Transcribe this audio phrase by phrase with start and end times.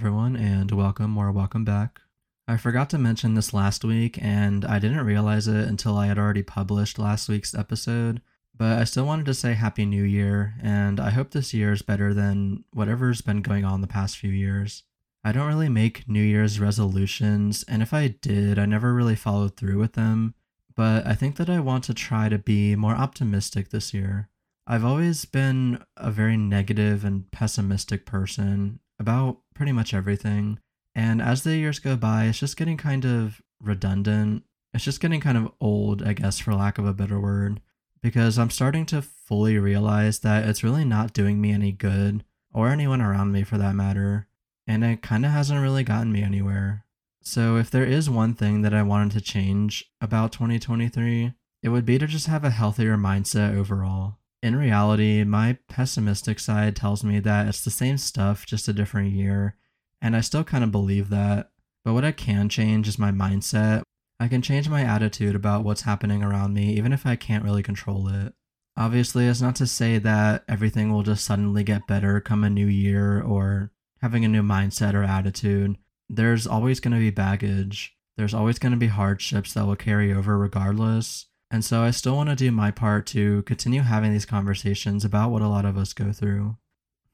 [0.00, 2.00] everyone, and welcome or welcome back.
[2.48, 6.16] I forgot to mention this last week, and I didn't realize it until I had
[6.16, 8.22] already published last week's episode.
[8.56, 11.82] But I still wanted to say Happy New Year, and I hope this year is
[11.82, 14.84] better than whatever's been going on the past few years.
[15.22, 19.58] I don't really make New Year's resolutions, and if I did, I never really followed
[19.58, 20.32] through with them.
[20.74, 24.30] But I think that I want to try to be more optimistic this year.
[24.66, 30.60] I've always been a very negative and pessimistic person about pretty much everything.
[30.94, 34.44] And as the years go by, it's just getting kind of redundant.
[34.72, 37.60] It's just getting kind of old, I guess, for lack of a better word,
[38.02, 42.22] because I'm starting to fully realize that it's really not doing me any good,
[42.52, 44.28] or anyone around me for that matter,
[44.66, 46.84] and it kind of hasn't really gotten me anywhere.
[47.22, 51.84] So, if there is one thing that I wanted to change about 2023, it would
[51.84, 54.19] be to just have a healthier mindset overall.
[54.42, 59.12] In reality, my pessimistic side tells me that it's the same stuff, just a different
[59.12, 59.56] year,
[60.00, 61.50] and I still kind of believe that.
[61.84, 63.82] But what I can change is my mindset.
[64.18, 67.62] I can change my attitude about what's happening around me, even if I can't really
[67.62, 68.34] control it.
[68.76, 72.66] Obviously, it's not to say that everything will just suddenly get better come a new
[72.66, 75.76] year or having a new mindset or attitude.
[76.08, 77.94] There's always going to be baggage.
[78.16, 81.26] There's always going to be hardships that will carry over regardless.
[81.50, 85.30] And so I still want to do my part to continue having these conversations about
[85.30, 86.56] what a lot of us go through.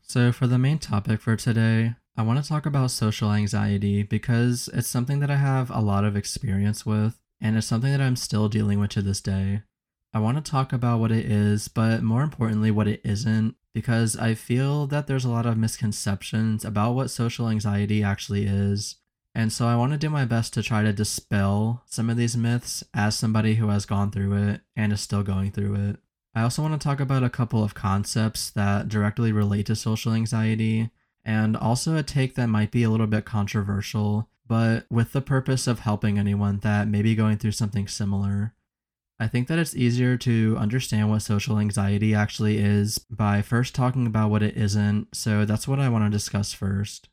[0.03, 4.71] So, for the main topic for today, I want to talk about social anxiety because
[4.73, 8.17] it's something that I have a lot of experience with, and it's something that I'm
[8.17, 9.63] still dealing with to this day.
[10.15, 14.17] I want to talk about what it is, but more importantly, what it isn't, because
[14.17, 18.97] I feel that there's a lot of misconceptions about what social anxiety actually is.
[19.37, 22.39] And so I want to do my best to try to dispel some of these
[22.39, 25.97] myths as somebody who has gone through it and is still going through it.
[26.35, 30.15] I also want to talk about a couple of concepts that directly relate to social
[30.15, 30.89] anxiety
[31.23, 35.67] and also a take that might be a little bit controversial, but with the purpose
[35.67, 38.55] of helping anyone that may be going through something similar.
[39.21, 44.07] I think that it's easier to understand what social anxiety actually is by first talking
[44.07, 47.11] about what it isn't, so that's what I want to discuss first.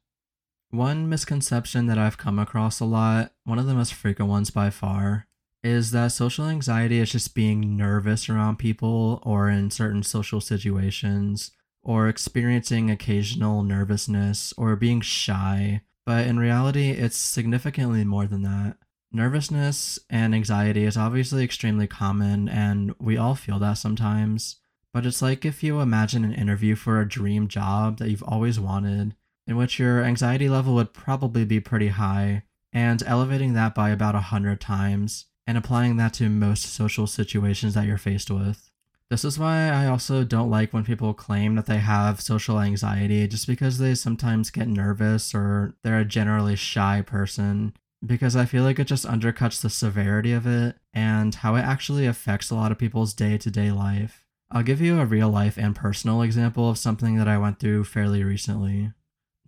[0.73, 4.71] One misconception that I've come across a lot, one of the most frequent ones by
[4.71, 5.27] far,
[5.63, 11.51] is that social anxiety is just being nervous around people or in certain social situations
[11.83, 18.77] or experiencing occasional nervousness or being shy, but in reality, it's significantly more than that.
[19.11, 24.55] Nervousness and anxiety is obviously extremely common, and we all feel that sometimes.
[24.91, 28.59] But it's like if you imagine an interview for a dream job that you've always
[28.59, 29.13] wanted,
[29.47, 34.15] in which your anxiety level would probably be pretty high, and elevating that by about
[34.15, 38.69] a hundred times, and applying that to most social situations that you're faced with.
[39.09, 43.27] This is why I also don't like when people claim that they have social anxiety
[43.27, 47.73] just because they sometimes get nervous or they're a generally shy person.
[48.03, 52.05] Because I feel like it just undercuts the severity of it and how it actually
[52.07, 54.25] affects a lot of people's day to day life.
[54.49, 57.83] I'll give you a real life and personal example of something that I went through
[57.85, 58.93] fairly recently.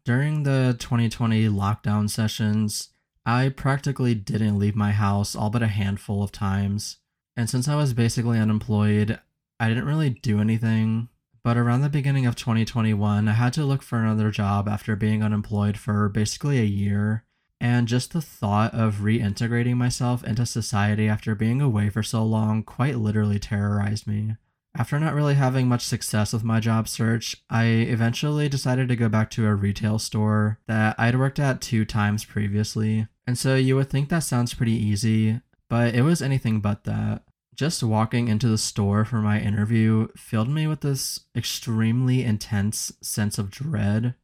[0.06, 2.90] During the 2020 lockdown sessions,
[3.26, 6.98] I practically didn't leave my house all but a handful of times.
[7.36, 9.20] And since I was basically unemployed,
[9.60, 11.10] I didn't really do anything,
[11.44, 15.24] but around the beginning of 2021, I had to look for another job after being
[15.24, 17.26] unemployed for basically a year.
[17.60, 22.62] And just the thought of reintegrating myself into society after being away for so long
[22.62, 24.36] quite literally terrorized me.
[24.78, 29.08] After not really having much success with my job search, I eventually decided to go
[29.08, 33.08] back to a retail store that I'd worked at two times previously.
[33.26, 37.24] And so you would think that sounds pretty easy, but it was anything but that
[37.56, 43.38] just walking into the store for my interview filled me with this extremely intense sense
[43.38, 44.16] of dread.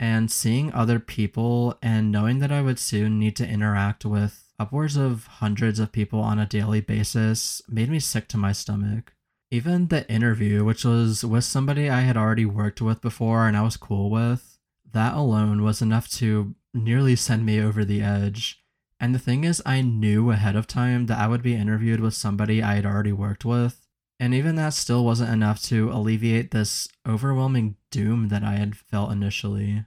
[0.00, 4.96] And seeing other people and knowing that I would soon need to interact with upwards
[4.96, 9.12] of hundreds of people on a daily basis made me sick to my stomach.
[9.50, 13.62] Even the interview, which was with somebody I had already worked with before and I
[13.62, 14.58] was cool with,
[14.92, 18.62] that alone was enough to nearly send me over the edge.
[19.00, 22.14] And the thing is, I knew ahead of time that I would be interviewed with
[22.14, 23.86] somebody I had already worked with.
[24.20, 29.10] And even that still wasn't enough to alleviate this overwhelming doom that I had felt
[29.10, 29.86] initially.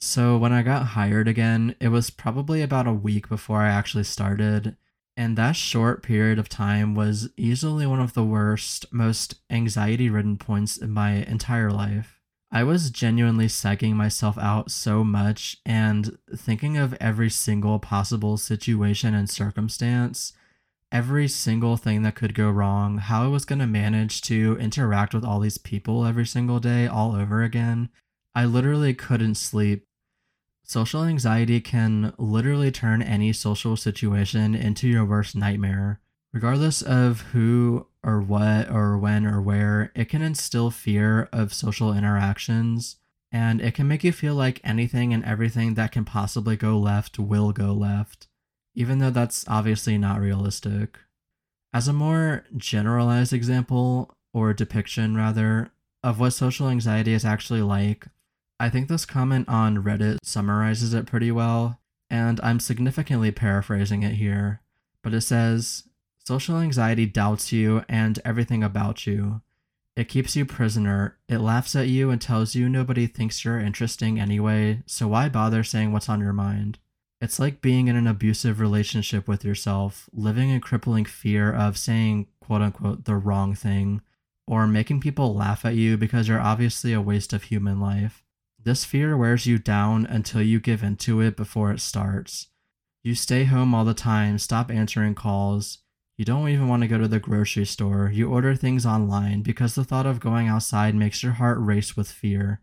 [0.00, 4.04] So when I got hired again, it was probably about a week before I actually
[4.04, 4.76] started.
[5.16, 10.36] And that short period of time was easily one of the worst, most anxiety ridden
[10.36, 12.20] points in my entire life.
[12.50, 19.12] I was genuinely psyching myself out so much and thinking of every single possible situation
[19.12, 20.32] and circumstance,
[20.92, 25.14] every single thing that could go wrong, how I was going to manage to interact
[25.14, 27.88] with all these people every single day all over again.
[28.36, 29.86] I literally couldn't sleep.
[30.66, 36.00] Social anxiety can literally turn any social situation into your worst nightmare.
[36.32, 41.92] Regardless of who or what or when or where, it can instill fear of social
[41.92, 42.96] interactions
[43.30, 47.18] and it can make you feel like anything and everything that can possibly go left
[47.18, 48.26] will go left,
[48.74, 50.98] even though that's obviously not realistic.
[51.72, 55.72] As a more generalized example, or depiction rather,
[56.02, 58.06] of what social anxiety is actually like,
[58.60, 64.14] I think this comment on Reddit summarizes it pretty well, and I'm significantly paraphrasing it
[64.14, 64.60] here.
[65.02, 65.84] But it says,
[66.26, 69.42] Social anxiety doubts you and everything about you.
[69.94, 71.18] It keeps you prisoner.
[71.28, 75.62] It laughs at you and tells you nobody thinks you're interesting anyway, so why bother
[75.62, 76.78] saying what's on your mind?
[77.20, 82.26] It's like being in an abusive relationship with yourself, living in crippling fear of saying,
[82.40, 84.00] quote unquote, the wrong thing,
[84.46, 88.24] or making people laugh at you because you're obviously a waste of human life.
[88.64, 92.48] This fear wears you down until you give into it before it starts.
[93.02, 95.78] You stay home all the time, stop answering calls,
[96.16, 98.08] you don't even want to go to the grocery store.
[98.12, 102.08] You order things online because the thought of going outside makes your heart race with
[102.08, 102.60] fear.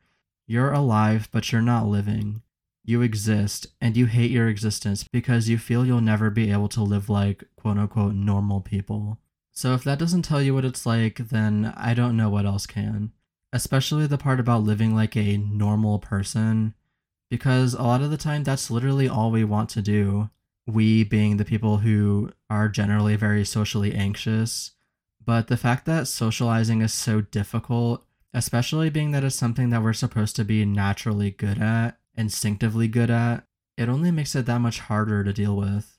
[0.48, 2.44] You're alive, but you're not living.
[2.83, 6.81] You exist, and you hate your existence because you feel you'll never be able to
[6.81, 9.19] live like quote unquote normal people.
[9.51, 12.65] So if that doesn't tell you what it's like, then I don't know what else
[12.65, 13.12] can.
[13.53, 16.74] Especially the part about living like a normal person,
[17.30, 20.30] because a lot of the time that's literally all we want to do
[20.68, 24.71] we being the people who are generally very socially anxious.
[25.24, 29.94] But the fact that socializing is so difficult, especially being that it's something that we're
[29.94, 33.45] supposed to be naturally good at, instinctively good at,
[33.77, 35.97] it only makes it that much harder to deal with.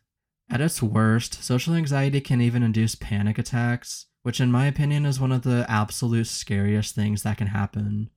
[0.50, 5.20] At its worst, social anxiety can even induce panic attacks, which, in my opinion, is
[5.20, 8.10] one of the absolute scariest things that can happen.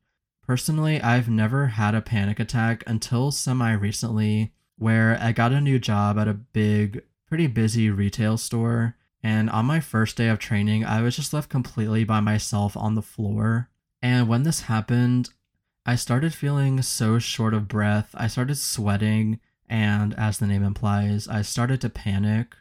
[0.46, 5.80] Personally, I've never had a panic attack until semi recently where I got a new
[5.80, 8.96] job at a big, pretty busy retail store.
[9.24, 12.94] And on my first day of training, I was just left completely by myself on
[12.94, 13.70] the floor.
[14.02, 15.32] And when this happened,
[15.86, 18.14] I started feeling so short of breath.
[18.14, 19.40] I started sweating,
[19.70, 22.56] and as the name implies, I started to panic.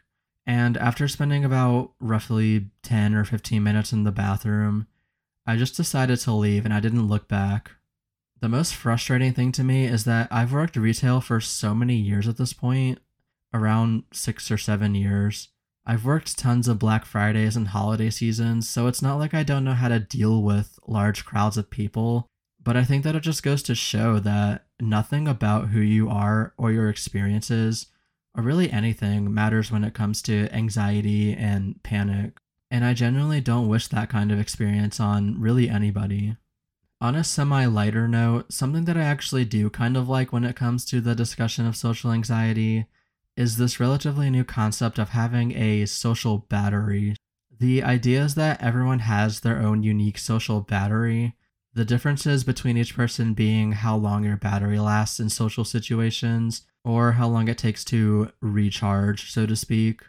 [0.47, 4.87] And after spending about roughly 10 or 15 minutes in the bathroom,
[5.47, 7.71] I just decided to leave and I didn't look back.
[8.41, 12.27] The most frustrating thing to me is that I've worked retail for so many years
[12.27, 12.99] at this point,
[13.53, 15.49] around six or seven years.
[15.85, 19.63] I've worked tons of Black Fridays and holiday seasons, so it's not like I don't
[19.63, 22.27] know how to deal with large crowds of people.
[22.65, 26.53] But I think that it just goes to show that nothing about who you are
[26.57, 27.87] or your experiences,
[28.35, 32.37] or really anything, matters when it comes to anxiety and panic.
[32.71, 36.35] And I genuinely don't wish that kind of experience on really anybody.
[36.99, 40.55] On a semi lighter note, something that I actually do kind of like when it
[40.55, 42.87] comes to the discussion of social anxiety
[43.37, 47.15] is this relatively new concept of having a social battery.
[47.55, 51.35] The idea is that everyone has their own unique social battery.
[51.75, 57.13] The differences between each person being how long your battery lasts in social situations, or
[57.13, 60.01] how long it takes to recharge, so to speak,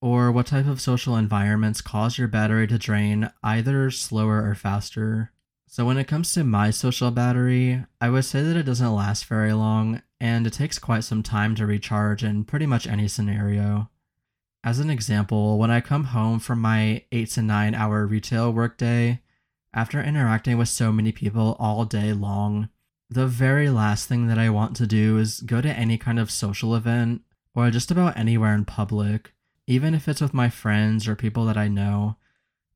[0.00, 5.32] or what type of social environments cause your battery to drain either slower or faster.
[5.66, 9.24] So, when it comes to my social battery, I would say that it doesn't last
[9.24, 13.90] very long and it takes quite some time to recharge in pretty much any scenario.
[14.62, 19.20] As an example, when I come home from my 8 to 9 hour retail workday,
[19.72, 22.68] after interacting with so many people all day long,
[23.08, 26.30] the very last thing that I want to do is go to any kind of
[26.30, 27.22] social event
[27.54, 29.32] or just about anywhere in public,
[29.66, 32.16] even if it's with my friends or people that I know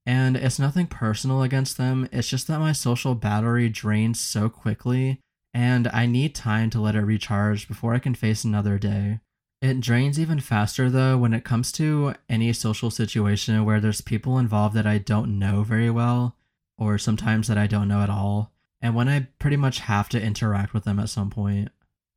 [0.06, 2.08] and it's nothing personal against them.
[2.12, 5.20] It's just that my social battery drains so quickly,
[5.52, 9.20] and I need time to let it recharge before I can face another day.
[9.62, 14.38] It drains even faster though when it comes to any social situation where there's people
[14.38, 16.36] involved that I don't know very well,
[16.76, 20.22] or sometimes that I don't know at all, and when I pretty much have to
[20.22, 21.70] interact with them at some point.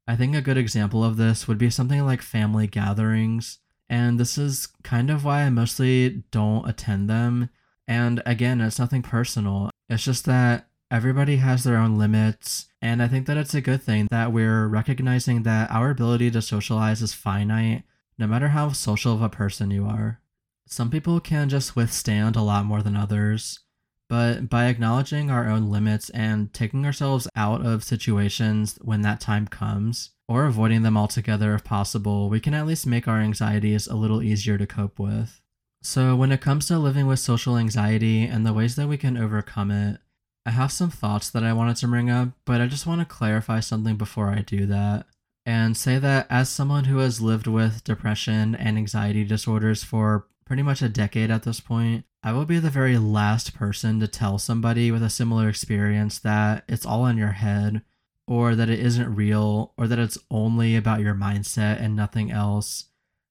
[0.08, 3.60] I think a good example of this would be something like family gatherings,
[3.90, 7.50] and this is kind of why I mostly don't attend them
[7.88, 9.70] and again, it's nothing personal.
[9.90, 12.68] It's just that everybody has their own limits.
[12.82, 16.42] And I think that it's a good thing that we're recognizing that our ability to
[16.42, 17.84] socialize is finite,
[18.18, 20.20] no matter how social of a person you are.
[20.68, 23.60] Some people can just withstand a lot more than others.
[24.10, 29.48] But by acknowledging our own limits and taking ourselves out of situations when that time
[29.48, 33.96] comes, or avoiding them altogether if possible, we can at least make our anxieties a
[33.96, 35.42] little easier to cope with.
[35.84, 39.18] So, when it comes to living with social anxiety and the ways that we can
[39.18, 40.00] overcome it,
[40.46, 43.06] I have some thoughts that I wanted to bring up, but I just want to
[43.06, 45.06] clarify something before I do that.
[45.46, 50.62] and say that as someone who has lived with depression and anxiety disorders for pretty
[50.62, 54.38] much a decade at this point, I will be the very last person to tell
[54.38, 57.84] somebody with a similar experience that it's all in your head,
[58.27, 62.88] or that it isn't real, or that it's only about your mindset and nothing else,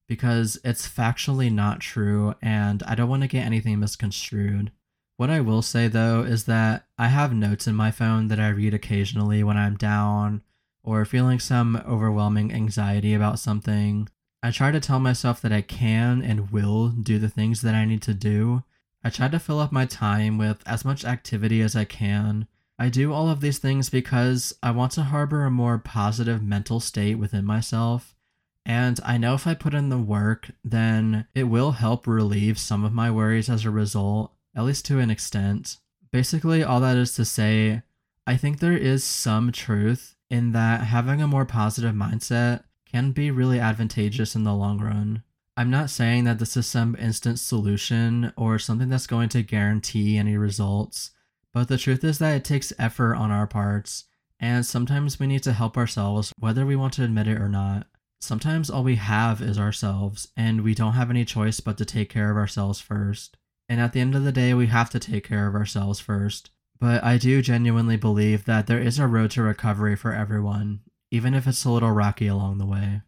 [0.08, 4.72] because it's factually not true, and I don't want to get anything misconstrued.
[5.18, 8.48] What I will say though is that I have notes in my phone that I
[8.48, 10.40] read occasionally when I'm down
[10.82, 14.08] or feeling some overwhelming anxiety about something.
[14.42, 17.84] I try to tell myself that I can and will do the things that I
[17.84, 18.62] need to do.
[19.06, 22.48] I try to fill up my time with as much activity as I can.
[22.76, 26.80] I do all of these things because I want to harbor a more positive mental
[26.80, 28.16] state within myself.
[28.64, 32.84] And I know if I put in the work, then it will help relieve some
[32.84, 35.76] of my worries as a result at least to an extent.
[36.10, 37.82] Basically, all that is to say,
[38.26, 43.30] I think there is some truth in that having a more positive mindset can be
[43.30, 45.22] really advantageous in the long run.
[45.58, 50.18] I'm not saying that this is some instant solution or something that's going to guarantee
[50.18, 51.12] any results,
[51.54, 54.04] but the truth is that it takes effort on our parts,
[54.38, 57.86] and sometimes we need to help ourselves whether we want to admit it or not.
[58.20, 62.10] Sometimes all we have is ourselves, and we don't have any choice but to take
[62.10, 63.38] care of ourselves first.
[63.66, 66.50] And at the end of the day, we have to take care of ourselves first.
[66.78, 71.32] But I do genuinely believe that there is a road to recovery for everyone, even
[71.32, 73.00] if it's a little rocky along the way.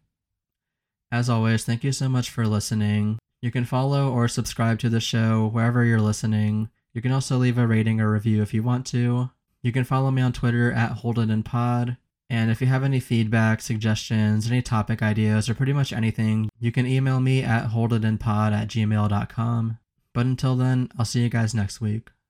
[1.11, 3.19] As always, thank you so much for listening.
[3.41, 6.69] You can follow or subscribe to the show wherever you're listening.
[6.93, 9.31] You can also leave a rating or review if you want to.
[9.61, 11.31] You can follow me on Twitter at HoldItInPod.
[11.31, 11.97] And Pod.
[12.29, 16.71] And if you have any feedback, suggestions, any topic ideas, or pretty much anything, you
[16.71, 19.77] can email me at holditinpod at gmail.com.
[20.13, 22.09] But until then, I'll see you guys next week.